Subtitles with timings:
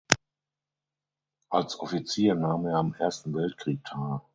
[1.51, 4.21] Als Offizier nahm er am Ersten Weltkrieg teil.